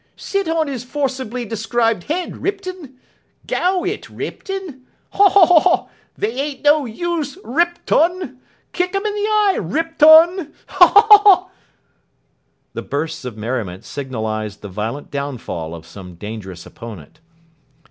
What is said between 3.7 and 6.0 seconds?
it, Ripton! Haw, Haw, Haw!